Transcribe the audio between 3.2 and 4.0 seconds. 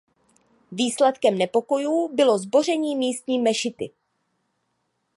mešity.